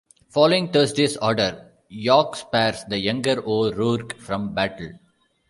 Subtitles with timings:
[0.31, 4.93] Following Thursday's orders, York spares the younger O'Rourke from battle.